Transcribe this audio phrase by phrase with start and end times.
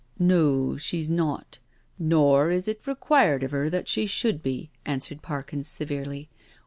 [0.19, 1.59] "No, she's not—
[1.99, 6.27] nor is it required of 'er that she should be," answered Parkins severely.